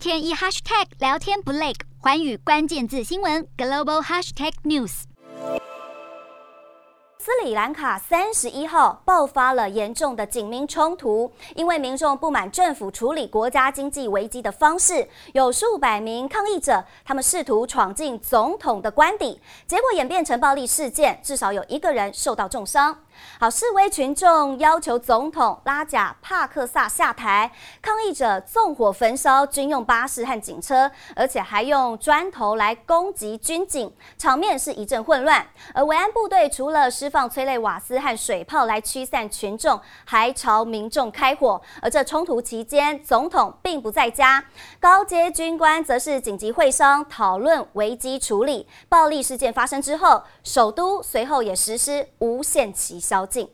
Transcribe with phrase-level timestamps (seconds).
[0.00, 5.02] 天一 hashtag 聊天不累，寰宇关键字新闻 global hashtag news。
[7.18, 22.98] 斯里兰卡三十一号爆发了严重的警民冲突，因为民众不满政府处理国家经济危机的方式，有数百名抗议者，他们试图闯进总统的官邸，结果演变成暴力事件，至少有一个人受到重伤。
[23.38, 27.50] 好，示威群众要求总统拉贾帕克萨下台，
[27.80, 35.46] 抗议者纵火焚烧军用巴士和警车，而且还用砖头来攻击军警，场面是一阵混乱。
[35.72, 41.60] 而维安部队除了释放催泪瓦斯和水炮来驱散群众，还朝民众开火。
[41.80, 44.44] 而这冲突期间，总统并不在家，
[44.78, 48.66] 高阶军官则是紧急会商讨论危机处理。
[48.88, 53.48] 暴力事件发生之后，首都随后也实施无限期宵禁。